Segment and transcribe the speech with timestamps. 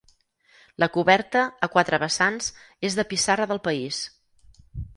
[0.83, 2.49] La coberta, a quatre vessants,
[2.91, 4.05] és de pissarra del país.